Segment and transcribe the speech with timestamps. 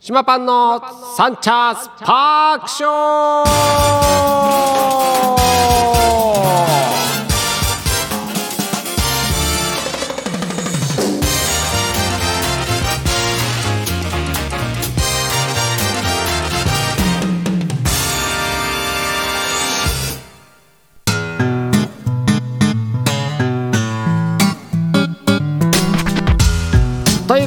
[0.00, 0.80] 島パンの
[1.14, 5.09] サンチャースパークショー。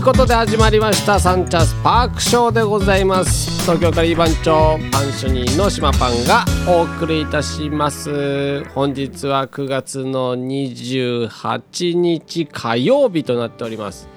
[0.03, 3.61] ことで始まりましたサンチャスパークショーでございます。
[3.61, 8.65] 東京カリー番長パンショニーの島パンがお送りいたします。
[8.71, 14.09] 本日は9月の28日火曜日となっております。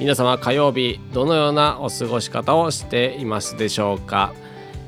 [0.00, 4.32] 皆様火曜日どのようなお過ごし方をしていますでしょうか。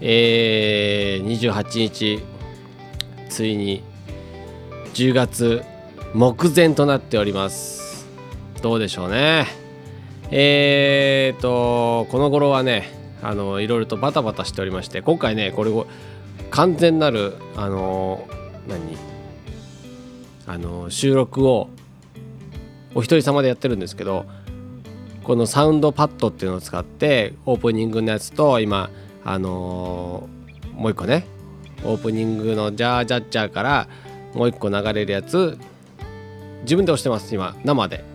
[0.00, 2.24] えー、28日
[3.28, 3.82] ついに
[4.94, 5.62] 10月
[6.14, 8.08] 目前となっております。
[8.62, 9.67] どうでしょうね。
[10.30, 12.92] えーとこの頃はね
[13.22, 15.86] あのいろいろとバタバタしておりまして今回ねこれを
[16.50, 18.28] 完全なるあの
[18.68, 18.96] 何？
[20.46, 21.68] あの収録を
[22.94, 24.24] お一人様でやってるんですけど
[25.24, 28.88] このサウンドパッドっていうのを使ってオープニングのやつと今
[29.24, 30.28] あの
[30.74, 31.26] もう一個ね
[31.84, 33.88] オープニングのジャージャッジャーから
[34.32, 35.58] もう一個流れるやつ
[36.62, 38.07] 自分で押してます今生で。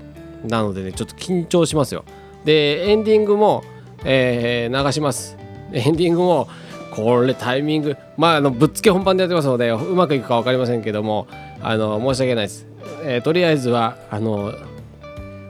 [0.43, 2.05] なのでねちょっと緊張しますよ。
[2.45, 3.63] でエンディングも、
[4.03, 5.37] えー、流します。
[5.71, 6.47] エンディングも
[6.91, 11.27] これタイミングまああのぶっつけ本番でやってますのでうまくいくか分かりませんけども
[11.61, 12.67] あの申し訳ないです、
[13.03, 14.53] えー、とりあえずはあの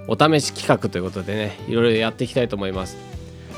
[0.07, 2.97] お試し企画ということでねいろいろやっていきたいと思います。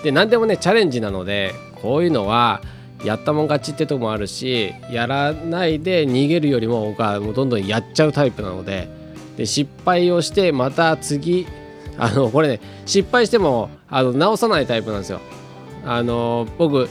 [0.03, 2.61] で何でもねチャレンジなのでこういうのは
[3.03, 8.87] やったもん勝ちってとこもあるしやらないで逃げるよりも僕はもうどんどんやっちゃうタイプなので
[9.37, 11.47] で失敗をしてまた次
[11.97, 15.19] あのこれね失敗してもあの直さないタイプなんですよ。
[15.85, 16.89] あの僕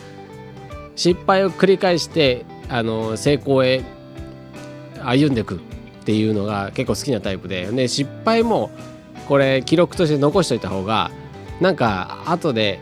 [0.97, 3.83] 失敗を繰り返してあの成功へ
[5.03, 5.59] 歩んでいくっ
[6.05, 8.71] ていうのが結構好きなタイプでで失敗も
[9.29, 11.11] これ記録として残しといた方が
[11.61, 12.81] なんか後で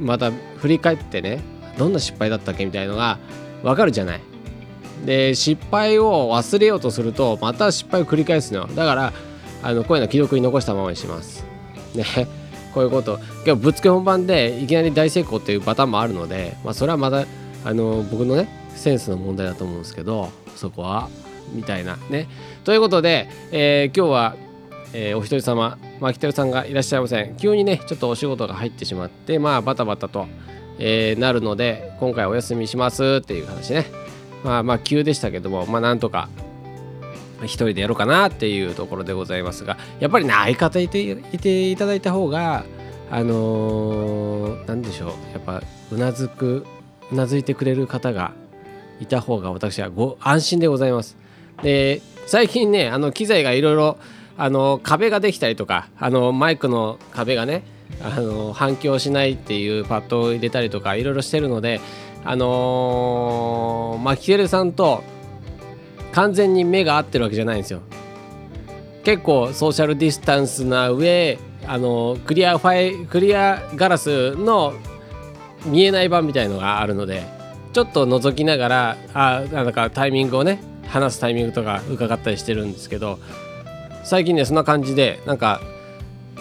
[0.00, 1.40] また振り返ってね
[1.76, 3.18] どんな失敗だったっけみたいのが
[3.62, 4.20] 分かるじゃない。
[5.04, 9.12] で失敗を忘れようとするとまた失敗を繰り返すのだから
[9.62, 11.44] あのこういうの記録に残したままにします。
[11.94, 12.04] ね
[12.74, 13.18] こういうこと。
[13.44, 17.24] 今日ぶっつけ本番でいきなり大成功っていうパターンもあるので、まあ、それはまた
[17.64, 21.08] あの僕のねセンスの問題だと思うんですけどそこは
[21.52, 22.28] みたいなね。
[22.64, 24.36] ということで、えー、今日は、
[24.92, 27.34] えー、お一人様マキテルさんがいらっしゃいません。
[27.36, 30.26] 急にねちょっとお仕事が入ってしまってまあバタバタと、
[30.78, 34.07] えー、なるので今回お休みしますっていう話ね。
[34.44, 36.28] まあまあ急でしたけどもまあなんとか
[37.42, 42.64] 一人でやろうかなっていうところでございますがやっぱりね相方いていていただいた方が
[43.10, 46.66] あのー、何でしょうやっぱうなずく
[47.10, 48.32] うなずいてくれる方が
[49.00, 51.16] いた方が私はご安心でございます。
[51.62, 53.98] で最近ねあの機材がいろいろ
[54.36, 57.62] あの壁ができたりとかあのマイクの壁がね
[58.02, 61.80] あの反響しないっていうパッドを入れたりとかいろいろしてるので
[62.24, 65.02] あのー、マキテルさんと
[66.12, 67.80] 完全に目が合ってるわけじゃないんですよ。
[69.04, 74.74] 結構ソーシャルディスタンスな上あのクリアファイクリアガラスの
[75.64, 77.22] 見えない版みたいのがあるので
[77.72, 83.18] ちょっと覗きながらあなんかタイミングをね話すタイミングとか伺ったりしてるんですけど
[84.04, 85.60] 最近ねそんな感じでなんか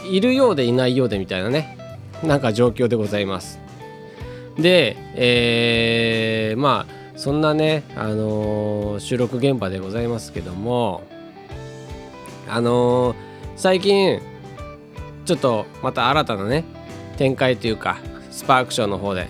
[0.09, 1.77] いるようでいないようでみたいなね
[2.23, 3.59] なんか状況でございます。
[4.57, 11.03] で、えー、まあそんなね、あのー、収録現場でございますけども
[12.47, 13.15] あのー、
[13.55, 14.21] 最近
[15.25, 16.63] ちょっとまた新たなね
[17.17, 17.97] 展開というか
[18.31, 19.27] スパークショーの方で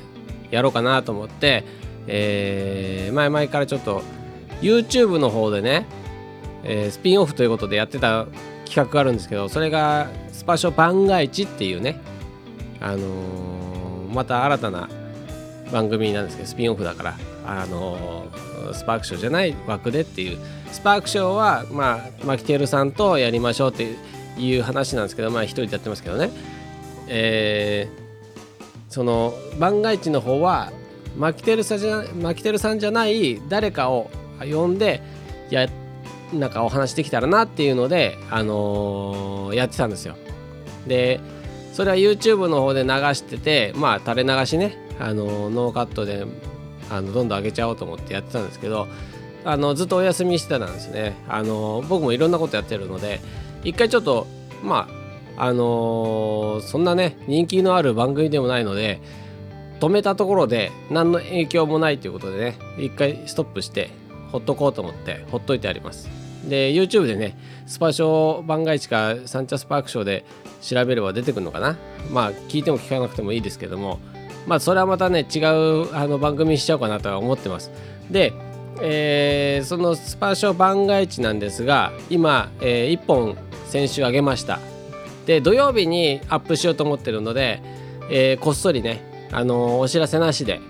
[0.52, 1.64] やろうかなと思って、
[2.08, 4.04] えー、前々からちょっと
[4.62, 5.86] YouTube の方でね、
[6.64, 8.26] えー、スピンオフということでやってた
[8.66, 12.02] 企画があるんですけどそれがスパショ番外地っていうね
[12.82, 14.90] あのー、また新たな
[15.72, 18.28] 番組なんですけどスピンオフだからあの
[18.74, 20.38] スパークショーじゃない枠でっていう。
[20.72, 23.96] スパークショーはまあマキテルさんとやりましょうって
[24.38, 26.30] いう話なんですけどまあ一人でやってますけどね。
[27.08, 30.72] えー、その万が一の方は
[31.18, 35.02] マキテルさんじゃマキテルさんじゃない誰かを呼んで
[35.50, 35.68] や
[36.34, 40.16] なんかお話できたらなっていうので、あのー、やってたんですよ。
[40.86, 41.20] で
[41.74, 44.87] それは YouTube の方で流しててまあ垂れ流しね。
[45.00, 46.26] あのノーカットで
[46.90, 48.88] あのどんどん上げちゃおうと思ってやってたんですけど
[49.46, 51.16] あのずっとお休みしてたんですね。
[51.28, 53.20] あの僕もいろんなことやってるので
[53.64, 54.28] 一回ちょっと
[54.64, 54.88] ま
[55.38, 59.00] ああのー、そんなね人気のある番組でもないので
[59.80, 63.92] 止めたところで何の影響もないということでね一回ストップして
[64.32, 66.10] ほっとこうと思ってほっといてあります。
[66.50, 70.26] で YouTube でねスパショー番外地かサンチャスパークショーで
[70.62, 71.78] 調べれば出てくるのかな。
[72.12, 74.00] まあ聞いても聞かなくてもいいですけども
[74.48, 77.70] まあそれはまたね違うあの番組にしちゃおうかなとは思ってます。
[78.10, 78.34] で、
[78.82, 84.60] えー、そのスパショ番外地なんですが今、えー、1本先週あげました。
[85.26, 87.62] で土曜日にアップしようと思ってるので、
[88.10, 90.62] えー、こっそりね、あのお知らせなしで、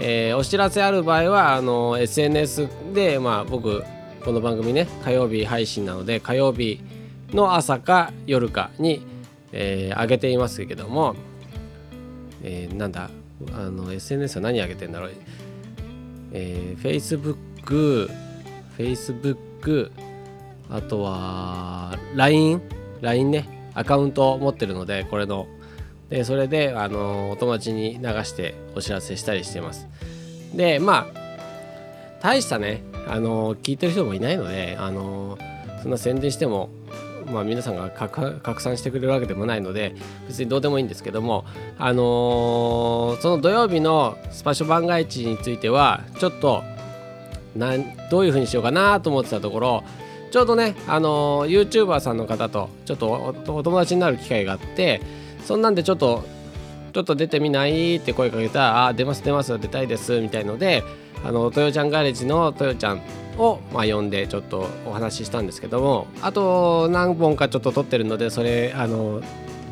[0.00, 3.82] えお知らせある場合はあの SNS で、まあ、僕
[4.24, 6.80] この番組ね火曜日配信なので火曜日
[7.32, 9.06] の朝か夜かに、
[9.52, 11.14] えー、上げていますけども、
[12.42, 13.10] えー、なんだ
[13.52, 15.12] あの SNS は何上げてんだろう、
[16.32, 18.08] えー、Facebook
[18.78, 19.90] Facebook
[20.70, 22.60] あとは LINE
[23.00, 23.56] LINE ね。
[23.74, 25.46] アカウントを持ってるのでこれの。
[26.08, 29.88] でそれであのお友達に流してお知らせしたりしてます。
[30.54, 35.36] でまあ大したねあの聞いてる人もいないのであの
[35.82, 36.70] そんな宣伝しても
[37.26, 39.94] まあ、皆さんが拡散してくれるわけでもないので
[40.28, 41.44] 別にどうでもいいんですけども、
[41.78, 46.62] あのー、その土曜日のスパショ番外地についてはちょっと
[47.56, 49.84] なんどういうふうにしようかなと思ってたところ
[50.30, 55.00] ちょうどね、あのー、YouTuber さんの方とちょっとお友達になる機会があって
[55.44, 56.24] そんなんでちょっと
[56.92, 60.82] ちょっと出てみないって声かけたら「あ出ます出ます出たいです」みたいので
[61.24, 63.02] あのトヨちゃんガレージのトヨちゃん
[63.38, 69.22] を、まあ、呼んでちょっとお話ししたんですけどもあと何本かちょっと撮ってるのでそれあの、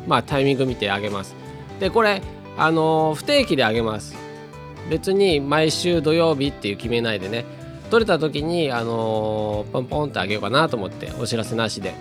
[0.07, 1.35] まあ、タイミング見てあげます。
[1.79, 2.21] でこれ
[2.57, 4.15] あの不定期であげます。
[4.89, 7.45] 別に毎週土曜日っていう決めないでね。
[7.89, 11.93] 撮れた時にあのポンポンってあげようかなと思ってお知らせなしで。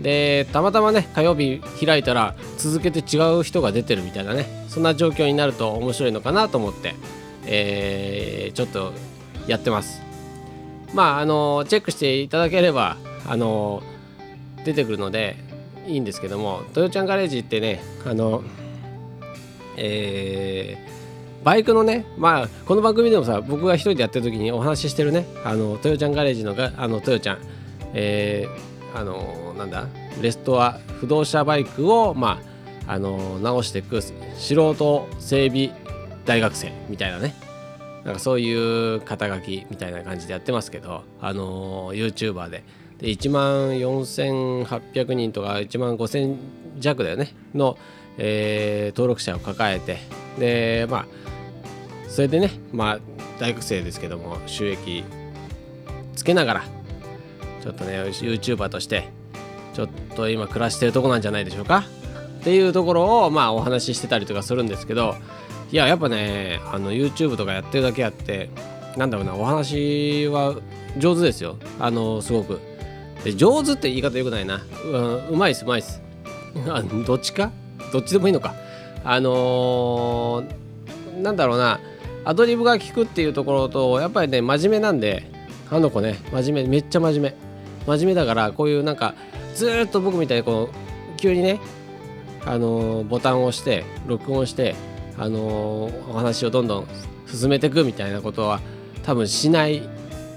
[0.00, 6.94] でたまたまね火曜日開いたら続けて違う人が出てるみたいなねそんな状況になると面白いのかなと思って
[7.46, 8.92] えー、ちょっと
[9.46, 10.05] やってます。
[10.96, 12.96] まああのチェックしていただければ
[13.28, 13.82] あの
[14.64, 15.36] 出てくるので
[15.86, 18.42] いいんですけどもトヨちゃんガレージってねあの
[19.76, 27.38] えー、バイクのねまあこの番組でもさ僕が一人でやってる時にお話ししてるねあのトヨちゃんガレージのがあのトヨちゃん
[27.92, 29.88] えー、あのなんだ
[30.22, 32.40] レストア不動車バイクをま
[32.86, 34.14] ああの直していく素
[34.74, 35.72] 人整備
[36.24, 37.45] 大学生みたいなね。
[38.06, 42.62] なんかそういう肩書きみたいな感じでやってますけどあの YouTuber で。
[42.98, 46.36] で1万4800人とか1万5000
[46.78, 47.34] 弱だよね。
[47.54, 47.76] の、
[48.16, 49.98] えー、登録者を抱えて。
[50.38, 51.06] でまあ
[52.08, 52.98] それでねまあ
[53.38, 55.04] 大学生ですけども収益
[56.14, 56.64] つけながら
[57.62, 59.08] ちょっとね YouTuber として
[59.74, 61.84] ちょっと今暮らしてるとこなんじゃないでしょうか。
[62.40, 65.16] っていうところをまあお話ししてたりとかするんですけど
[65.72, 68.50] いややっぱねあの YouTube とかやってるだけあって
[68.96, 70.54] なんだろうなお話は
[70.96, 71.56] 上手ですよ。
[71.78, 72.60] あのすごく。
[73.36, 74.62] 上手って言い方よくないな。
[74.84, 76.00] ううまいっすうまいっす。
[77.06, 77.50] どっちか？
[77.92, 78.54] どっちでもいいのか。
[79.04, 81.80] あのー、なんだろうな。
[82.24, 85.30] アドリブが効くっていうところとやっぱりね真面目なんで
[85.70, 87.34] あの子ね真面目めっちゃ真面目。
[87.86, 89.14] 真面目だからこういうなんか
[89.54, 91.60] ずっと僕みたいにこう急にね
[92.44, 94.74] あのー、ボタンを押して録音して
[95.18, 96.86] あの、お話をどんどん
[97.26, 98.60] 進めていくみたいなことは
[99.02, 99.82] 多分しない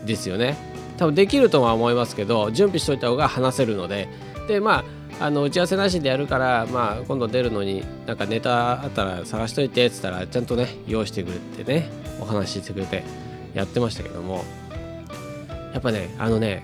[0.05, 0.57] ですよね。
[0.97, 4.07] 多分できるとは思いますけど準備しといた方が話せるので。
[4.47, 4.83] でま
[5.19, 11.89] ああの打ち合わせなしでやるから、まあ、今度出るのになんかネタあったら探しといてっつったらちゃんとね用意してくれてね
[12.21, 13.03] お話ししてくれて
[13.53, 14.43] やってましたけども。
[15.73, 16.63] やっぱねあのね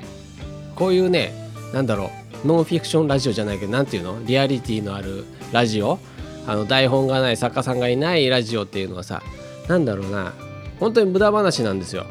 [0.75, 1.31] こういうね
[1.73, 2.09] なんだろ
[2.43, 4.23] うノンフィクションラジオじゃないけど何ていうの？
[4.25, 5.99] リアリティのあるラジオ
[6.47, 9.23] あの台本がない作家さんがいないラジオっていうのはさ
[9.67, 10.33] 何だろうな
[10.79, 12.05] 本当に無駄話なんですよ。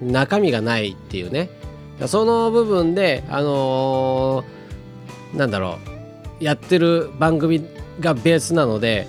[0.00, 1.48] 中身がないっていうね。
[2.06, 5.78] その部分であのー、なんだろ
[6.40, 7.64] うやってる番組
[8.00, 9.06] がベースなので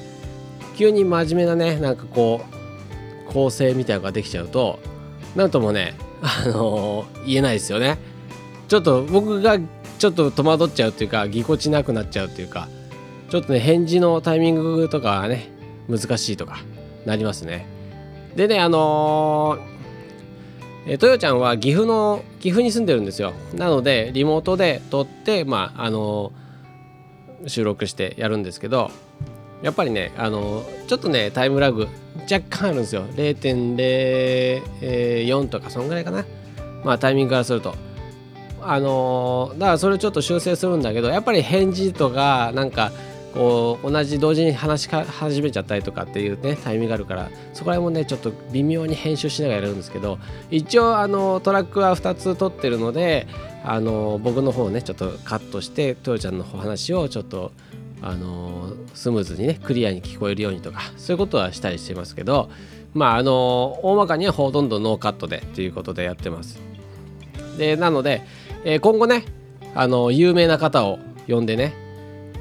[0.76, 2.42] 急に真面目なねなんかこ
[3.30, 4.80] う構成みたいなのができちゃうと
[5.36, 7.98] なんともねあのー、言えないですよね。
[8.68, 9.58] ちょっと僕が
[10.00, 12.68] ちょっと戸惑っちゃうっていうかぎこちなくなっちゃうっていうか。
[13.34, 15.50] ちょっとね返事のタイミングとかね
[15.90, 16.60] 難しいとか
[17.04, 17.66] なりますね。
[18.36, 23.34] でねあのー、トヨちゃんは岐阜の岐阜に住んでるんですよ。
[23.56, 26.32] なのでリモートで撮ってまああの、
[27.48, 28.92] 収録してやるんですけど
[29.64, 31.88] やっぱりねあの、ちょっとねタイムラグ
[32.32, 33.08] 若干あるんですよ。
[33.16, 36.24] 0.04とかそんぐらいかな。
[36.84, 37.74] まあタイミングからすると。
[38.62, 42.92] あのだからそれをちょっと修正するんだけどやっぱり返事とかなんか
[43.34, 50.20] こう同じ同時に話し始めちゃったりとかっていうねタイミングがあるからそこら辺もねちょっと微妙に編集しながらやるんですけど
[50.52, 53.28] 一応あのトラックは2つ撮ってるので
[53.64, 57.52] あの僕の方をねちょっとカットしてトヨちゃんの話をちょっと
[58.04, 62.52] あのスムーズにねクリアに聞こえるようにとかそういうことはしたりしてますけど
[62.94, 66.60] まああの大まかにはほとんどノーカットでっていうことでやってます。
[67.58, 68.22] でなので、
[68.66, 69.26] えー、今後ね
[69.74, 71.83] あの有名な方を呼んでね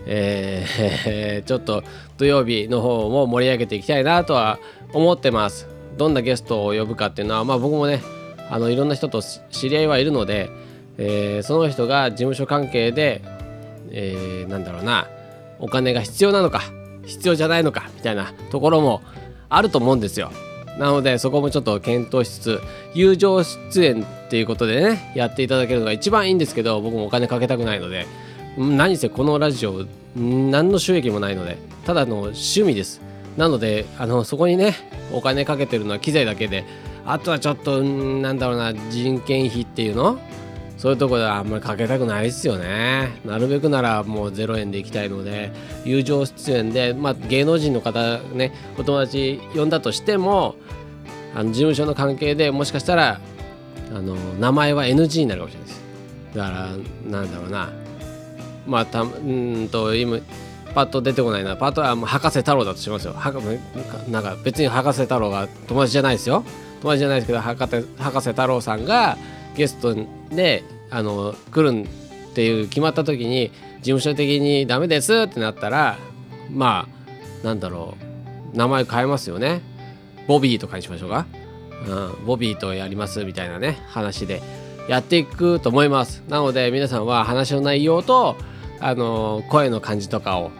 [0.07, 1.83] えー、 ちょっと
[2.19, 4.59] 土曜日の方も盛り上げていきたいなとは
[4.93, 5.69] 思ってます。
[5.97, 8.03] どんなゲストを呼ぶかっていうのはまあ僕もね
[8.51, 10.51] あのいろんな人と知り合いはいるので、
[10.99, 13.23] えー、その人が事務所関係で、
[13.91, 15.07] えー、なんだろうな
[15.59, 16.63] お金が必要なのか
[17.07, 19.03] 必要じゃないのかみたいなところも
[19.49, 20.31] あると思うんですよ。
[20.79, 22.61] なのでそこもちょっと検討しつつ
[22.95, 28.07] 友情出演っていうことでねやっていただけるのが一番いいんですけど僕もお金かけたくないので
[28.57, 33.01] 何せこのラジオ何の収益もないのでただの趣味です。
[33.37, 34.75] なのであのそこにね
[35.13, 36.65] お金かけてるのは機材だけで
[37.07, 40.19] あとはちょっとなんだろうな人件費っていうの？
[40.77, 43.21] そういうとこではあんまりかけたくないですよね。
[43.25, 45.53] なるべくならもう0円で行きたいので
[45.85, 50.57] 友情出演で、まあ、芸能人の方ねお友達呼んだとしても
[51.35, 53.21] あの事務所の関係でもしかしたら
[53.95, 55.83] あの名前は NG になるかもしれないです。
[56.35, 56.69] だから
[57.11, 57.82] なんだろうな。
[58.67, 60.19] まあたうんと今
[60.75, 61.57] パッと出てこないな。
[61.57, 63.15] パッとは博士太郎だとしますよ。
[64.09, 66.45] なんか別に博士太郎が友達じゃないですよ。
[66.81, 69.17] 友達じゃないですけど博士博士太郎さんが
[69.55, 69.97] ゲスト
[70.31, 75.99] であの来るっていう決まった時に事務所的にダメですってなったら
[76.51, 76.89] ま
[77.43, 78.57] あなんだろう。
[78.57, 79.63] 名前変えますよね。
[80.29, 81.27] ボビーとかにしましょうか、
[81.89, 84.43] うん、ボビーとやりますみたいなね話で
[84.89, 86.23] やっていくと思います。
[86.29, 88.37] なので皆さんは話の内容と
[88.83, 90.51] あの声の感じとかを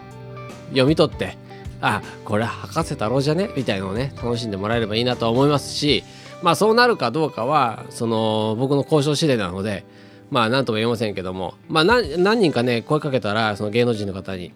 [0.69, 1.37] 読み取って
[1.81, 3.49] あこれ博士太郎じゃね？
[3.55, 6.03] みたいなのをね楽しんでもらえればいいなと思いますし
[6.41, 9.83] まあそうなるかどうかはその僕の交渉次第なので
[10.31, 14.53] まあ何とも言えませんけどもまあ何人かね声かけたらその芸能人の方に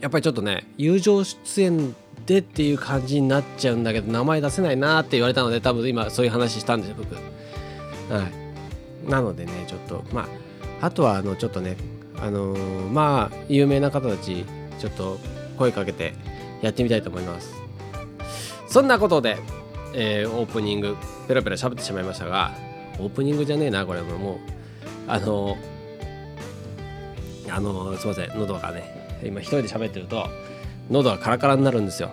[0.00, 1.94] やっぱりちょっとね友情出演
[2.26, 7.14] でっていう感じになっちゃうんだけど名前出せないなって言われたので多分今そういう話したんですよ僕。
[7.14, 7.20] は
[9.06, 9.10] い。
[9.10, 10.28] なのでねちょっとま
[10.80, 11.76] ああとはあのちょっとね
[12.20, 14.44] あのー、まあ有名な方たち
[14.78, 15.18] ちょっと
[15.58, 16.14] 声かけて
[16.62, 17.54] やってみたいと思います。
[18.68, 19.38] そんなことで、
[19.94, 20.96] えー、オープニング
[21.26, 22.52] ペラペラ喋ってしまいましたが
[22.98, 24.18] オープニングじゃねえなこれも。
[24.18, 24.38] もう
[25.08, 30.26] あのー、あのー、すいません喉がね今一人で喋ってると
[30.88, 32.10] 喉がカラカラになるんですよ。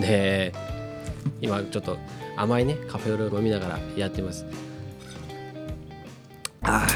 [0.00, 0.52] で
[1.40, 1.98] 今ちょっと
[2.36, 4.46] 甘いねカフェオレを飲みながらやってます。
[6.62, 6.86] あ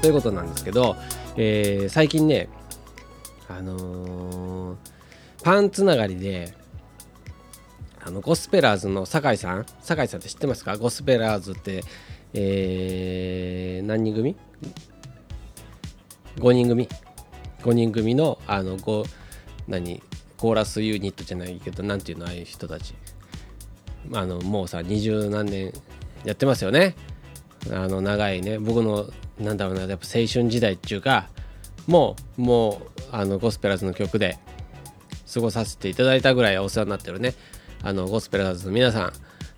[0.00, 0.96] ということなんですけど、
[1.36, 2.48] えー、最近ね
[3.48, 4.76] あのー、
[5.42, 6.54] パンつながりで
[8.02, 10.76] あのゴスペラーズの酒井さん酒井さんって知ってますか？
[10.78, 11.82] ゴスペラーズって、
[12.32, 14.36] えー、何人組
[16.36, 16.88] ?5 人組。
[17.62, 19.04] 5人組のあの5
[19.68, 20.02] 何？
[20.38, 22.94] コーラスユニットじゃないけど何ていうのああいう人たち。
[24.14, 25.74] あのもうさ二十何年
[26.24, 26.94] やってますよね。
[27.70, 28.58] あの長いね。
[28.58, 31.28] 僕のなんだろうなやっぱ青春時代っていうか
[31.86, 34.38] もうもうあのゴスペラーズの曲で
[35.32, 37.34] 過ごさせていただいたぐらいお世話になってるね。
[37.82, 39.12] あのゴスペラーズの皆さん、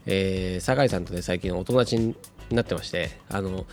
[0.06, 2.14] えー、酒井さんとね最近お友達に
[2.50, 3.66] なってましてあの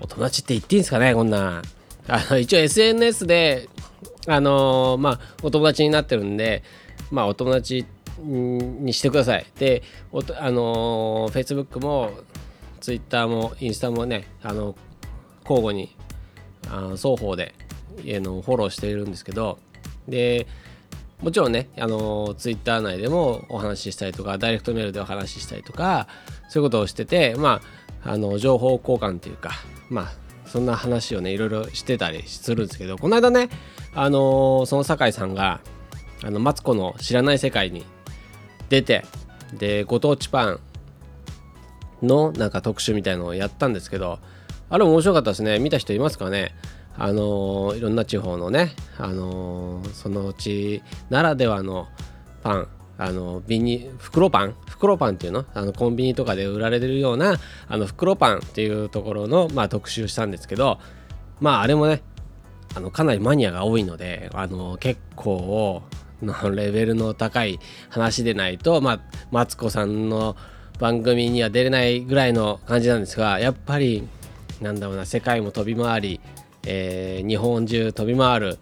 [0.00, 1.62] お友達って言っていいんですかねこんな。
[2.08, 3.68] あの一応 SNS で
[4.26, 6.62] あのー、まあお友達になってるんで
[7.10, 7.84] まあお友達
[8.22, 9.46] にしてください。
[9.58, 12.12] でおあのー、Facebook も
[12.80, 14.74] Twitter もインスタもねあの
[15.50, 15.96] 交互に
[16.68, 17.54] あ双方で
[18.04, 19.58] のフォローしているんですけど
[20.06, 20.46] で
[21.20, 26.06] もちろんねあのツイッター内でもお話ししたりとかダイレクトメールでお話ししたりとか
[26.48, 27.60] そういうことをしててま
[28.04, 29.50] ああの情報交換っていうか
[29.88, 30.12] まあ
[30.46, 33.50] そんな話をねいろいろしてたりするんですけどこの間ね
[33.94, 35.60] あのその酒井さんが
[36.24, 37.84] あのマツコの知らない世界に
[38.68, 39.04] 出て
[39.52, 40.60] でご当地パン
[42.02, 44.20] のなんか特集みたいのをやったんですけど
[44.70, 45.58] あれ面白かったですね。
[45.58, 46.54] 見た人いますかね？
[46.96, 51.88] あのいろんな地方のね、あのそのうちならではの
[52.42, 52.68] パン。
[53.02, 54.54] あのビニ袋パン？
[54.68, 55.46] 袋パンっていうの？
[55.54, 57.36] あのコンビニとかで売られてるような
[57.66, 60.78] あの袋パンっていうところの、まあ、特集したんですけど
[61.40, 62.02] まああれもね
[62.76, 65.82] あのかなりマニアが多いのであの結構
[66.22, 67.58] のレベルの高い
[67.88, 69.00] 話でないと、まあ、
[69.30, 70.36] マツコさんの
[70.78, 74.06] 番組には出れないぐらいの感じなんですがやっぱり
[74.60, 76.20] なんだろうな世界も飛び回り、
[76.66, 78.58] えー、日本中飛び回る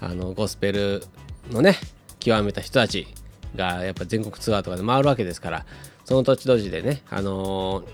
[0.00, 1.02] あのゴスペル
[1.50, 1.76] のね
[2.18, 3.06] 極めた人たち
[3.56, 5.66] がやっぱ全国ツアーとかで回るわけですから
[6.04, 7.84] その土地土地でねあのー、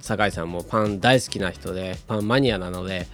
[0.00, 3.06] 酒井さんもパン大好きな人でパンマニアなので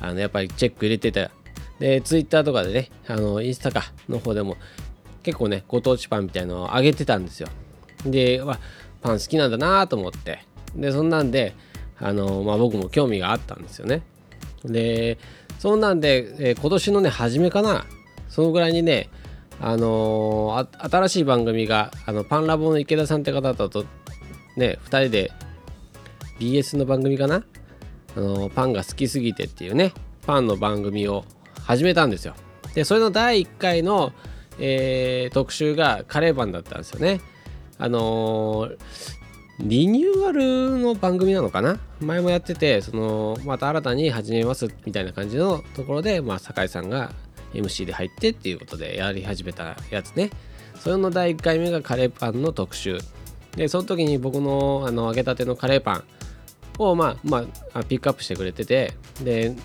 [0.00, 1.30] あのやっぱりチェック入れてて
[1.78, 4.56] でツイッターとかでねあのインスタかの方でも
[5.22, 7.48] 結構ねご当地パンみたいのをあげてたんですよ。
[8.04, 8.40] で、
[9.02, 10.44] パン好きなんだなと思って。
[10.76, 11.54] でそんなんで
[12.00, 14.02] あの、まあ、僕も興味があったんですよね。
[14.64, 15.18] で
[15.58, 17.86] そんなんで、えー、今年のね初めかな。
[18.28, 19.08] そのぐらいにね
[19.60, 23.86] あのー、新しい番組があのパンラボの池田さんって方と
[24.56, 25.32] ね2人で
[26.38, 27.44] BS の番組かな。
[28.16, 29.92] あのー、パンが好きすぎてっていうね
[30.26, 31.24] パンの番組を
[31.62, 32.34] 始めたんですよ。
[32.74, 34.12] でそれの第1回の、
[34.58, 37.20] えー、特集がカレーパンだったんですよね。
[37.78, 38.78] あのー、
[39.58, 41.78] リニューアルの番組なのかな？
[42.00, 47.12] 前もやっててそのまた新たに始めますみたいな感じのところで、まあ、酒井さんが
[47.54, 50.30] MC で入ってっていうことでやり始めたやつね。
[50.78, 52.98] それの第1回目がカレーパンの特集。
[53.52, 56.04] でその時に僕のあの揚げたてのカレーパン
[56.78, 59.56] をまあまあピックアップしてくれててで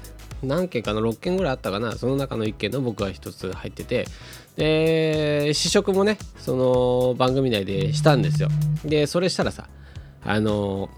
[0.41, 1.97] 何件かの6件ぐらいあったかな？
[1.97, 4.05] その中の1件の僕が1つ入ってて
[4.55, 8.47] で試食もねその番組内でしたんですよ。
[8.85, 9.67] でそれしたらさ
[10.23, 10.89] あの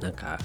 [0.00, 0.38] なんか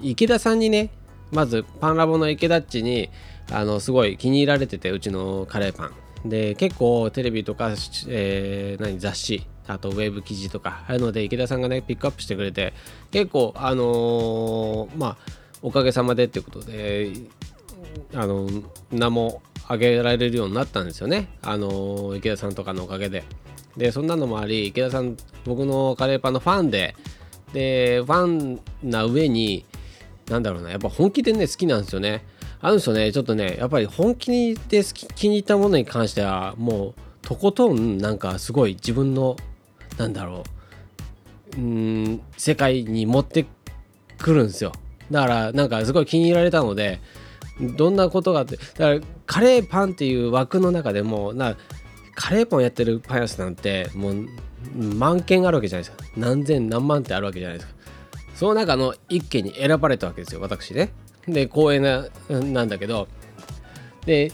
[0.00, 0.90] 池田さんにね
[1.30, 3.10] まずパンラボの池田っちに
[3.50, 5.92] あのすごい気に入られててうちのカレーパン。
[6.24, 7.70] で結構テレビとか、
[8.08, 12.72] えー、何雑誌あとウェブ記事とかああいうので池田さんがねピックアップしてくれて
[13.12, 15.16] 結構あのー、まあ
[15.62, 17.12] おかげさまでっていうことで
[18.14, 18.48] あの
[18.90, 21.28] 名も挙げられるようになったんですよね。
[21.42, 23.24] あの池田さんとかのおかげで。
[23.76, 25.16] でそんなのもあり池田さん
[25.48, 26.94] 僕のカレーパンのファンで
[27.52, 29.64] でファンな上に
[30.28, 32.24] なんだろうなやっぱ本気でね好きなんですよね。
[32.60, 33.12] あるんですよね。
[33.12, 39.36] ちょっとねやっぱり本気で好き気に入ったものに関してはもうとことんなんかすごい自分の
[39.96, 40.44] なんだろ
[41.56, 43.46] ううん世界に持って
[44.18, 44.72] くるんですよ。
[45.10, 47.00] だからなんかすごい気に入られたので
[47.76, 51.56] どんなことがあってだからカレーパンっていう枠の中でもな
[52.14, 54.28] カレーパンやってるパン屋さんなんてもう
[54.74, 56.04] 万件あるわけじゃないですか。
[56.16, 57.78] 何千何万ってあるわけじゃないですか。
[58.34, 60.90] その中の一件に選ばれたわけですよ私ね。
[61.26, 63.08] で光栄ななんだけど。
[64.06, 64.32] で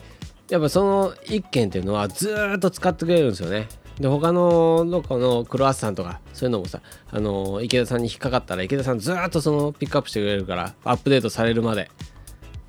[0.49, 3.67] やっぱその一件っていうのはずっと使ってくれるんですよね。
[3.99, 11.91] で他のどこのクロワッサンとかそういうのもさあの池田さんに引っかかったら池田さんずっとそのピックアップしてくれるからアップデートされるまで。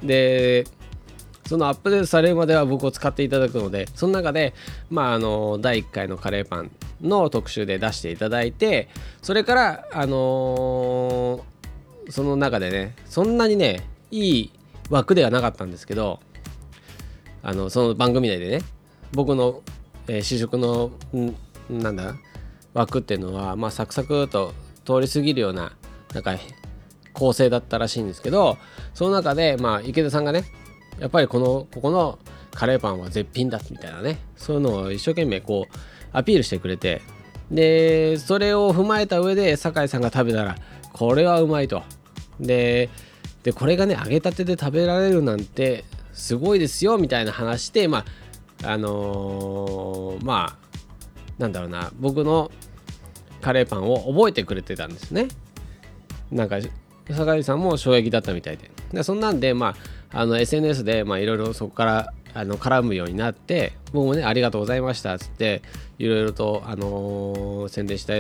[0.03, 0.65] で
[1.47, 4.53] そのアップデートされるまでは僕を使っていただくのでその中で
[4.89, 8.89] まああの第1回のカレーパンの特集で出していただいて
[9.21, 14.51] それからあのー、その中でねそんなにねいい
[14.89, 16.19] 枠ではなかったんですけど
[17.43, 18.61] あのその番組内でね
[19.13, 19.61] 僕の、
[20.07, 21.35] えー、試食のん
[21.69, 22.15] なんだ
[22.73, 24.53] 枠っていうのはまあサクサクと
[24.83, 25.73] 通り過ぎるような
[26.13, 26.35] なんか
[27.13, 28.57] 構成だったらしいんですけど
[28.93, 30.43] その中でまあ池田さんがね
[30.99, 32.19] やっぱりこのここの
[32.53, 34.19] カレーパンは絶品だみたいなね。
[34.35, 35.77] そういうのを一生懸命こう
[36.13, 37.01] アピールしてくれて。
[37.51, 40.55] でそれを踏まえた上で酒井さんが食べたら
[40.93, 41.83] これはうまいと。
[42.39, 42.89] で
[43.43, 48.05] でこれがね揚げたてで食べられるなんてすごいですよみたいな話でま
[48.63, 50.57] ああのー、まあ
[51.37, 52.49] なんだろうな僕の
[53.41, 55.27] カレーパンを覚えてくれてたんですね。
[56.31, 56.57] なんか
[57.11, 58.71] 酒井さんも衝撃だったみたいで。
[58.91, 59.75] でそんなんでまあ
[60.11, 65.61] あの SNS でいろいろそこからあの絡むようになって僕もねありがとうございましたっつって
[65.97, 68.13] いろいろと、あのー、宣伝した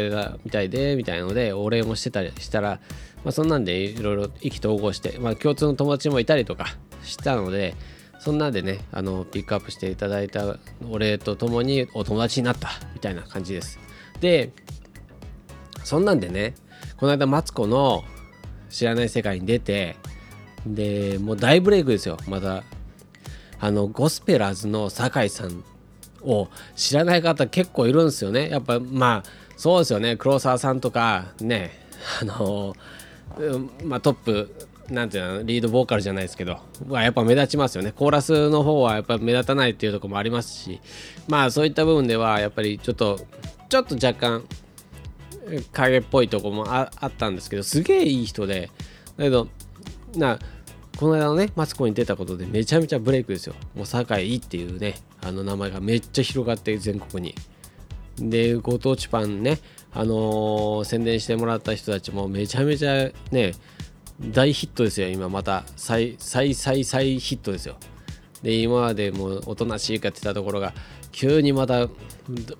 [0.45, 2.79] みたいでみたいなのでお礼もしてたりしたら、
[3.25, 6.67] まあ、そんなんでいろいろ意気投合して、まあ、共通の友達もいたりとか
[7.03, 7.75] したので
[8.19, 10.57] そんなんでねあのピックアップしていただいた
[10.89, 13.79] お礼とともにお友達になったみたいな感じです。
[14.21, 14.53] で
[15.83, 16.55] そんなんでね
[16.97, 18.03] この間マツコの
[18.69, 19.97] 知らない世界に出て
[20.65, 22.63] でもう大ブレイクですよまた
[23.59, 25.63] あのゴスペラーズの酒井さん
[26.23, 28.49] を知らない方結構いるんですよね。
[28.49, 30.17] やっぱまあそうですよね。
[30.17, 31.71] 黒沢さんとかね。
[32.21, 32.75] あの
[33.83, 36.59] まあトップなんていうのリードボーカルじゃないですけど。
[36.89, 37.91] やっぱ目立ちますよね。
[37.91, 40.81] コーラスの方はやっぱ目立たないっていうところもありますし。
[41.27, 43.19] まあそういった部分ではやっぱりちょっと
[43.69, 44.43] ちょっと若干
[45.71, 48.71] 影っぽいところもあったんですけどすげえいい人で。
[49.17, 49.47] だけど
[50.15, 50.39] な
[50.97, 53.55] この間のねマツコに出たことでめちゃめちゃブレイクですよ。
[53.75, 57.35] もう酒井っていうねあの名前がめっちゃ広がって全国に。
[58.17, 59.59] でご当地パンね
[59.93, 63.53] あのー、宣伝してもらった人たちもめちゃめちゃね
[64.21, 65.65] 大ヒットですよ今また。
[65.75, 67.75] 再再再再ヒットですよ。
[68.41, 70.73] で今までもうおとなしいかってたところが
[71.11, 71.89] 急にまた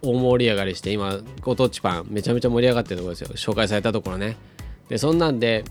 [0.02, 3.30] 大盛り上がりして今ご当地パンめちゃめちゃ盛り上がってるところですよ。
[3.36, 4.36] 紹介されたところね。
[4.90, 5.64] でそんなんで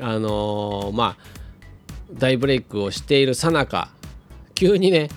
[0.00, 1.39] あのー、まあ
[2.14, 3.90] 大ブレイクをしているさなか
[4.54, 5.08] 急にね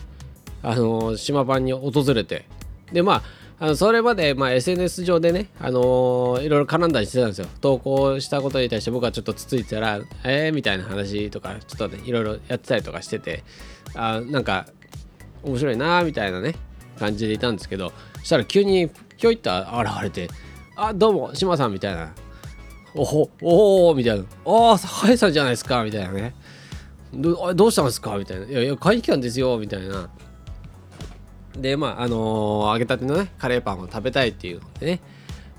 [0.61, 2.45] あの、島パンに訪れて
[2.91, 3.23] でまあ
[3.63, 7.47] あのそれまで、まあ、SNS 上でね、あの、いろいろ絡んだりしてたんですよ。
[7.61, 13.43] 投稿したことに対して僕はちょっとつついてたら、えーみたいな話とか、ちょっとね、いろいろやってたりとかしてて、
[13.95, 14.65] あなんか、
[15.43, 16.55] 面白いなみたいなね、
[16.99, 20.27] 感じでいたんですけど、そしたら急にひょいっと現れて、
[20.75, 22.13] あ、どうも、島さんみたいな、
[22.95, 26.33] おほ、おおみたいな、ああ、酒井さんじゃないですかみたいなね。
[27.13, 28.17] どどうしたんですか？
[28.17, 28.45] みたいな。
[28.45, 30.09] いやいや、会議官ですよみたいな。
[31.55, 34.99] でまああのー、揚げたてのねカレーパンを食べたいっていうのでね。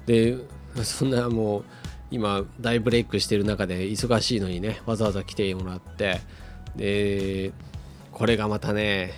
[0.06, 0.36] で
[0.82, 1.64] そんなもう
[2.10, 6.20] 今大ブレイクしてる中で忙しいのにねわざわざ来てもらって。
[6.76, 7.52] で
[8.10, 9.12] これがまたね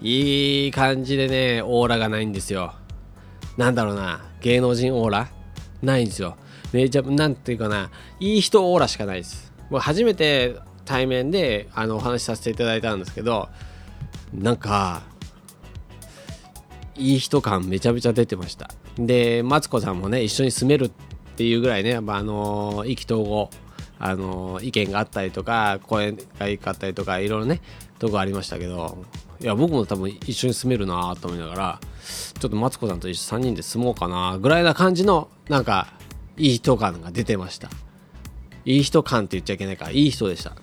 [0.00, 2.74] いい感じでねオーラがないんですよ。
[3.56, 5.28] なんだろうな芸能人オーラ？
[5.82, 6.36] ないんですよ。
[6.72, 9.52] めちゃなんていうかないい人オーラしかないです。
[9.70, 13.48] もう初めて対面であのお話しさせていただいたんですけど
[14.32, 15.02] なんか
[16.96, 18.70] いい人感めちゃめちゃ出てました。
[18.96, 20.90] でマツコさんもね一緒に住めるっ
[21.36, 23.50] ていうぐらいね、まあ、あの意気投合
[23.98, 27.60] あの意見があったりとか声がいいかったりとかいろいろね
[27.98, 29.04] とこありましたけど
[29.40, 31.80] いや僕も多分一緒に住めるなと思いながら
[32.38, 35.88] ちょっとマツコさんと一緒3人で住もうかなぐらいな感じのなんか
[36.36, 37.70] いい人感が出てました。
[38.64, 40.56] いい人感って言っちゃいけないからいい人でした。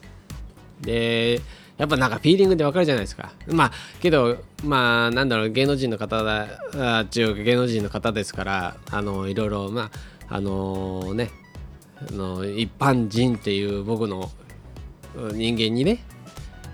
[0.82, 1.42] で
[1.78, 3.32] やっぱなんかフィーリングでわかるじゃないですか。
[3.48, 9.90] まあけどまあなんだろう芸能人の方だあ違う芸能人の方ですからあのいろいろま
[10.30, 11.32] ああのー、ね
[11.98, 14.30] あの一般人っていう僕の
[15.34, 16.04] 人間にね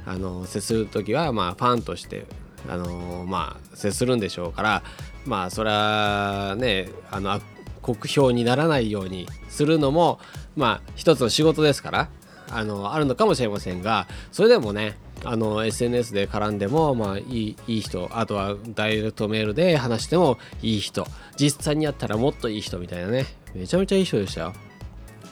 [0.05, 2.25] あの接する時はまあファンとして
[2.69, 4.83] あのまあ接するんでしょうから
[5.25, 7.39] まあそれはねあの
[7.81, 10.19] 酷評にならないようにするのも
[10.55, 12.09] まあ一つの仕事ですから
[12.49, 21.07] あのあるのかもしれませんがそれでもねあの SNS で絡んでも、まあ、いいいい人あとはダイレクトメールで話してもいい人
[21.37, 24.53] 実際にやったらもっといい人みたいなねめちゃめちゃいい人でしたよ。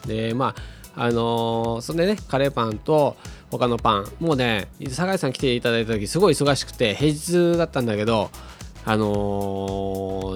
[0.06, 0.54] でま
[0.94, 3.16] ああのー、それでねカレーパンと
[3.50, 8.30] 他のパンもうね酒井さん来ていただいた時すごい忙しくて平日だったんだけど
[8.84, 9.06] あの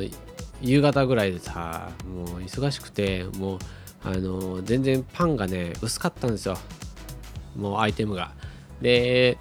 [0.03, 0.15] ー、
[0.61, 3.59] 夕方ぐらいでさもう忙しくてもう
[4.05, 6.57] あの全然パンがね薄かったんですよ。
[7.57, 8.33] もうアイテムが。
[8.81, 9.39] で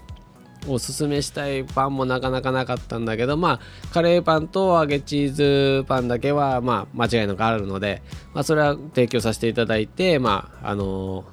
[0.68, 8.02] おすすめしたいパンもなかなかなかったんだけどまあカレーパンと揚げチーズパンだけはまあ間違いなくあるので、
[8.34, 11.24] まあ、それは提供させていただいてまああの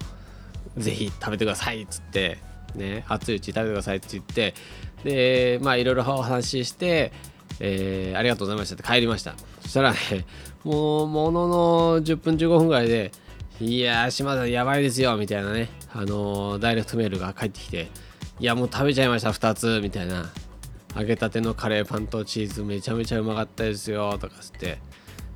[0.79, 2.39] ー、ぜひ食べてくださいっつって
[2.77, 4.55] ね熱いうち食べてくださいって言って
[5.03, 7.13] でまあいろいろお話しして
[7.61, 9.35] えー、ありがとうございましたって帰りました。
[9.63, 9.99] そしたらね
[10.67, 13.13] もうものの10分15分ぐらいで
[13.61, 17.89] いやー島田やばいですよみたいなねあのー、ダイレクトメールが返ってきて
[18.41, 20.27] いやもう食べちゃいました2つみたいな。
[20.99, 24.79] 揚げたてのカレーパンとチーズめちゃめちゃうまかったですよとかつって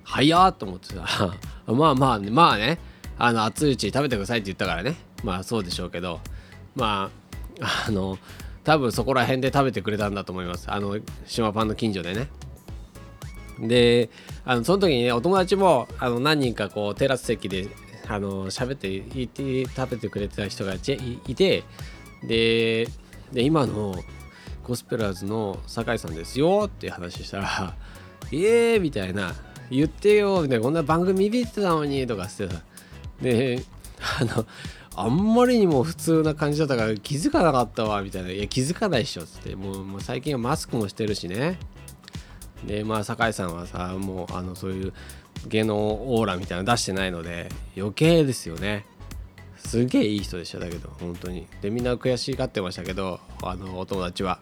[0.04, 1.36] 早っと思ってさ。
[1.68, 2.78] まあまあねまあね
[3.18, 4.96] あの熱いうち食べてくださいって言ったからね。
[5.22, 6.18] まあそうでしょうけど。
[6.74, 7.10] ま
[7.60, 8.18] ああの
[8.64, 10.70] 多分そこら辺で食べてくれたんだと思います。
[10.70, 12.28] あの島パンの近所でね。
[13.60, 14.10] で
[14.44, 17.68] あのその時にねお友達もあの何人かこうテラス席で
[18.08, 21.64] あの喋っていて食べてくれてた人がいて
[22.24, 22.86] で
[23.34, 23.94] 今の
[24.66, 27.74] ゴスペラーズの酒井さんですよっていう話したら
[28.32, 29.34] 「ええー!」みたいな
[29.70, 32.62] 「言ってよ」みたいなこんな番組見てたのにとかしてさ
[33.20, 33.62] で
[34.20, 34.46] あの
[34.96, 41.58] あんまりにも普通な感じだったから気づかなかったわみたいな「いや気づかないっしょ」っつってもうもう最近はマスクもしてるしね
[42.66, 44.92] でまあ酒井さんはさもうあのそういう
[45.48, 48.84] 芸能オーラみたいなの出してないので余計ですよね。
[49.56, 51.46] すげえいい人でしただけど本当に。
[51.60, 54.40] でみんな悔しがってましたけどあのお友達は。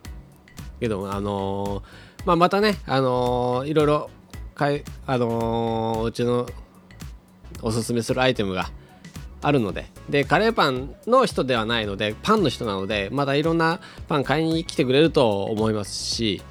[0.81, 4.11] けどあのー、まあ、またねあのー、いろいろ
[4.55, 6.47] かいあのー、うちの
[7.63, 8.71] おすすめするアイテムが
[9.43, 9.87] あるので。
[10.09, 16.43] でカレーパンの人ではないのでパンの人なのでまたいろんなパン買いに来てくれると思いますし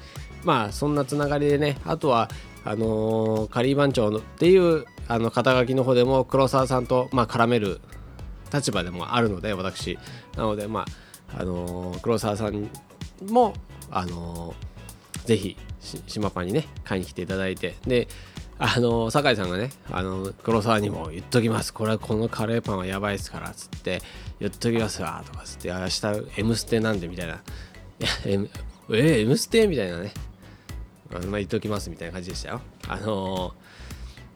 [0.48, 2.30] まあそんなつながりでねあとは
[2.64, 7.82] あのー、カリー番長っていうあの肩書きの方でも黒沢さんと、まあ、絡める
[8.50, 9.98] 立場でもあるので私。
[10.36, 10.86] なのでま
[11.34, 12.70] ああのー、黒沢さん
[13.28, 13.52] も
[13.90, 15.58] あのー、ぜひ
[16.06, 18.08] 島パンにね買いに来ていただいてで
[18.58, 21.74] あの酒井さんがねあの黒沢にも言っときます。
[21.74, 24.00] これはこのカレーパンはやばいっすからつって
[24.40, 26.00] 言っときますわとかつって明日
[26.40, 27.42] 「M ステ」なんでみたいな、
[28.24, 30.14] えー、M ステみたいなね。
[31.12, 32.60] あのまあ言っときますみたいな感じでしたよ。
[32.86, 33.54] あの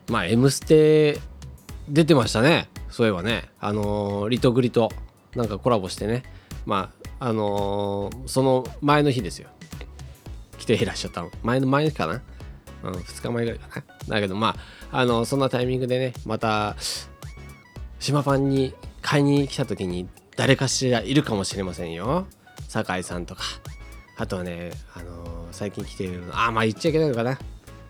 [0.09, 1.21] ー、まあ M ステ
[1.89, 2.69] 出てましたね。
[2.91, 3.51] そういえばね。
[3.61, 4.91] あのー、リトグリと
[5.35, 6.23] なんかコラボしてね。
[6.67, 9.49] まああのー、その前の日ですよ。
[10.59, 11.31] 来ていらっしゃったの。
[11.43, 12.23] 前の前かな。
[12.85, 14.15] うん、2日前ぐらいかな。
[14.17, 14.57] だけどま
[14.91, 16.77] ああのそんなタイミングでねまた
[17.99, 22.27] 島パンに買いに来た時に誰かしらいるかもしれませんよ。
[22.69, 23.43] 酒井さんとか。
[24.17, 25.22] あとはねあの
[25.53, 27.38] 最近来てるあまあ言っちゃいけないのかな。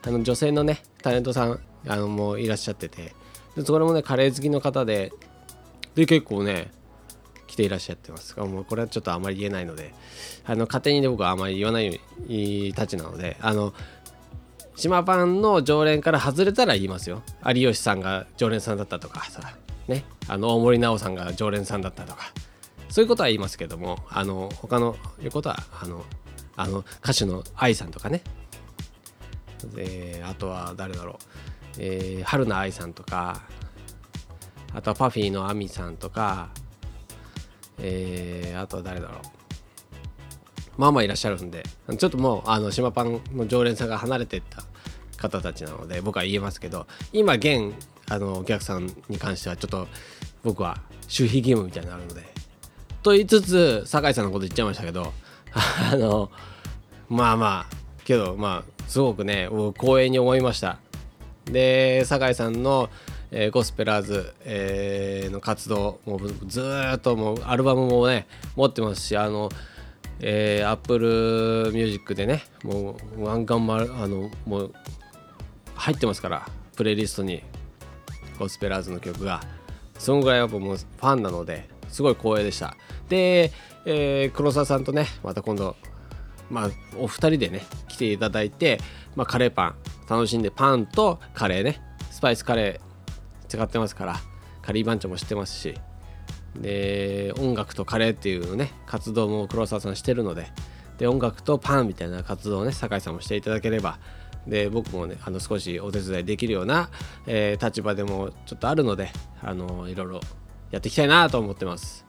[0.05, 3.15] あの女性のねタレントさんあのもういらっしゃってて。
[3.57, 5.13] でそれもねカレー好きの方で
[5.95, 6.71] で結構ね
[7.47, 8.39] 来ていらっしゃってます。
[8.39, 9.95] もうこれはちょっとあまり言えないので。
[10.45, 12.01] あの勝手にね僕はあまり言わない
[12.75, 13.37] たちなので。
[13.41, 13.75] あの
[14.75, 17.23] 島パンの常連から外れたら言いますよ。
[17.47, 19.55] 有吉さんが常連さんだったとかさ
[19.87, 20.05] ね。
[20.29, 22.33] あの大森奈緒さんが常連さんだったとか。
[22.89, 26.05] そういうことは言いますけどもあの他のいうことはあの
[26.57, 28.23] あの歌手の AI さんとかね。
[29.75, 31.17] であとは誰だろう、
[31.79, 33.43] えー、春菜愛さんとか。
[34.75, 36.51] あとはパフィーのアミさんとか。
[37.79, 39.21] えー、あとは誰だろう。
[40.79, 41.63] まあまあいらっしゃるんで。
[41.99, 44.65] ちょっともうあの島パンの常連さんが離れてった
[45.23, 47.73] 方たちなので僕は言えますけど今現
[48.11, 49.87] あのお客さんに関してはちょっと
[50.43, 52.23] 僕は守秘義務みたいになるので
[53.03, 55.13] と言いつつ酒井さんのこと言っちゃいましたけど
[55.55, 56.31] あの
[57.09, 60.79] まあまあけどまあすごくね光栄に思いました。
[61.45, 62.89] で酒井さんの、
[63.31, 66.63] えー、ゴスペラーズ、えー、の活動もうず
[66.95, 69.51] っともうアルバムもね持ってますしあの
[70.25, 74.75] えー、Apple Music でねもうワンガンマあのもう
[75.75, 77.43] 入ってますからプレイリストに
[78.39, 79.41] ゴスペラーズの曲が。
[80.03, 82.77] そのぐらいやっぱもうファンなのですごい光栄でした。
[83.09, 83.53] で、
[83.85, 85.77] えー、黒沢さんとねまた今度
[86.51, 88.79] まあお二人でね来ていただいて、
[89.17, 89.75] まあ、カレーパン
[90.09, 94.17] 楽しんでパンとカレーねスパイスカレー使ってますから
[94.63, 95.75] カリー番長も知ってますし
[96.57, 100.47] で音楽とカレーっていうね活動も黒沢さんしてるので
[100.99, 103.99] で音楽とパンみたいな活動をね酒井さんもしていただければ
[104.47, 106.91] で僕もねあの少しお手伝いできるような、
[107.27, 110.21] えー、立場でもちょっとあるのであのいろいろ
[110.73, 112.05] やっていきたいなと思ってます。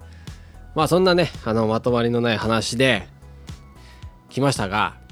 [0.74, 3.08] まあそんなねあのまとまりのない話で
[4.30, 5.04] 来ましたが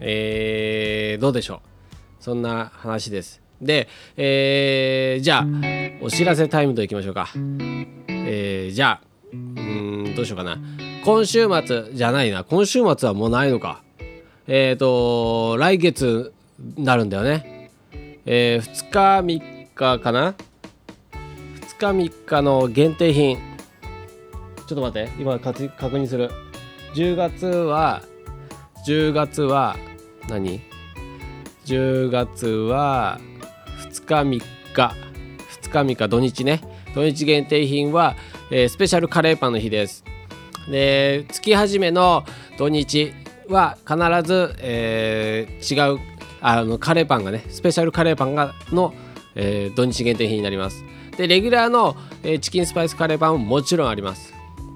[0.00, 2.22] えー、どうでしょう。
[2.22, 3.40] そんな話です。
[3.60, 5.46] で、えー、じゃあ
[6.00, 7.28] お知らせタイムといきましょうか。
[8.08, 10.58] えー、じゃあうんどうしようかな。
[11.04, 12.44] 今週末じゃないな。
[12.44, 13.82] 今週末はもうないのか。
[14.46, 16.32] えっ、ー、と来月
[16.76, 17.70] なるんだよね。
[18.24, 20.34] えー、2日3日かな。
[21.78, 23.36] 日3日の限定品。
[23.36, 26.30] ちょっと待って今確認する。
[26.94, 28.02] 10月は
[28.86, 29.76] 10月は
[30.28, 30.60] 何
[31.64, 33.20] ?10 月は
[33.90, 34.44] 2日3日。
[34.74, 36.60] 2日3日土日ね。
[36.94, 38.16] 土日限定品は、
[38.50, 40.04] えー、スペシャルカレーパンの日です。
[40.70, 42.24] で月始めの
[42.58, 43.12] 土日
[43.48, 45.98] は必ず、えー、違う
[46.40, 48.94] あのカレーパンがねスペシャルカレーパンがの、
[49.34, 50.84] えー、土日限定品になります。
[51.18, 54.32] でレギュラーの、え、チキンスパイスカレーパンももちろんあります。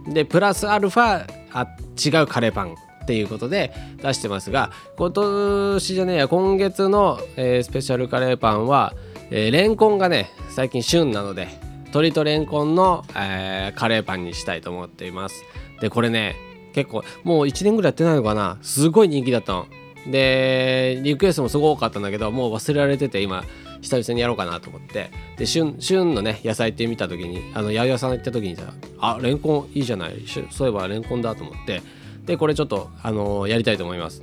[0.09, 1.69] でプラスアルファあ
[2.05, 8.95] 違うカレーパンっていうことで出してますが今年じゃねえや今月の、え、スペシャルカレーパンは、
[9.31, 11.49] えー、レンコンがね最近旬なので
[11.85, 15.45] 鶏とレンコンの、えー、カレーパンにしたいと思っています。
[15.81, 16.35] でこれね
[16.75, 18.59] 結構もう1年ぐらいやってないのかな？
[18.63, 19.67] すごい人気だったの。
[20.11, 23.45] でリクエストもすごい多かったんだけどもう忘れられてて今。
[23.83, 25.11] 久々にやろうかなと思って。
[25.37, 30.25] で旬旬のね野菜って見た時にあの八百屋さん行った時にさあレンコンいいじゃない。
[30.51, 31.83] そういえばレンコンだと思って。
[32.25, 34.23] でこれちょっとあのー、やりたいと思います。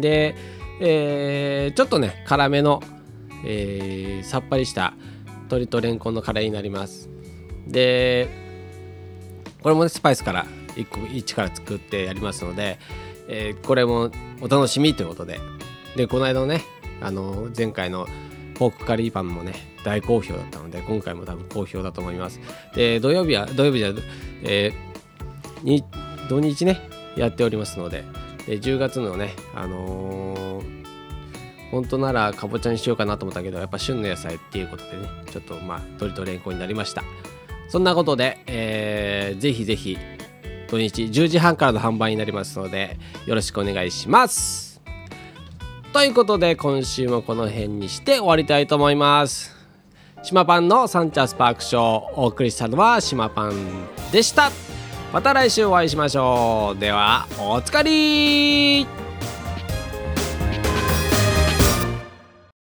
[0.00, 0.34] で、
[0.80, 2.82] えー、ちょっとね辛めの、
[3.44, 4.94] えー、さっぱりした
[5.44, 7.08] 鶏とレンコンのカレーになります。
[7.68, 8.28] で
[9.62, 12.78] これもねスパイスから1個1から作ってやりますので、
[13.28, 15.38] えー、これもお楽しみということで。
[15.96, 16.60] でこの間のね
[17.00, 18.06] あの前回の
[18.58, 22.40] ポークカリーパンもね大好評だったので今回も多分好評だと思います。
[22.74, 23.92] で土曜日は土曜日じゃ
[24.42, 25.84] えー、
[26.28, 26.80] 土日ね
[27.16, 28.04] やっておりますので
[28.46, 30.86] で10月のねあのー
[31.70, 37.02] 本当ならかぼちゃにしようかなと思ったけどやっぱ旬の野菜っていうことでねちょっとまあ鶏とれんこになりました。
[37.68, 39.98] そんなことで、えー、ぜひぜひ
[40.68, 44.65] 土日10時半からの販売になりますのでよろしくお願いします。
[45.92, 49.56] ということで今週もこの辺にして終わりたいと思います。
[50.22, 51.82] 島パンのサンチャスパークショー
[52.16, 54.50] お送りしたのは島パンでした。
[55.12, 56.78] また来週お会いしましょう。
[56.78, 58.86] ではおつかり